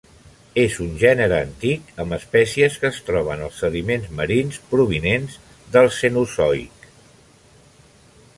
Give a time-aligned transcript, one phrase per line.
[0.59, 5.37] És un gènere antic amb espècies que es troben als sediments marins provinents
[5.77, 6.91] del Cenozoic.